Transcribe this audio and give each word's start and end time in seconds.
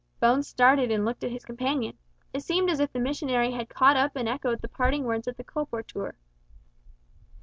'"Bones 0.19 0.47
started 0.47 0.89
and 0.89 1.05
looked 1.05 1.23
at 1.23 1.29
his 1.29 1.45
companion. 1.45 1.95
It 2.33 2.41
seemed 2.41 2.71
as 2.71 2.79
if 2.79 2.91
the 2.91 2.99
missionary 2.99 3.51
had 3.51 3.69
caught 3.69 3.95
up 3.97 4.15
and 4.15 4.27
echoed 4.27 4.63
the 4.63 4.67
parting 4.67 5.03
words 5.03 5.27
of 5.27 5.37
the 5.37 5.43
colporteur. 5.43 6.13